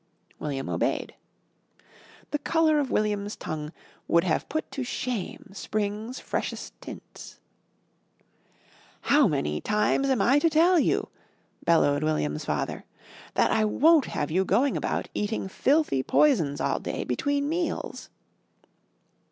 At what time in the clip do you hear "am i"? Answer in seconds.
10.09-10.39